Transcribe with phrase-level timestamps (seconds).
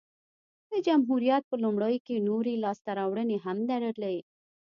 [0.71, 4.17] د جمهوریت په لومړیو کې نورې لاسته راوړنې هم لرلې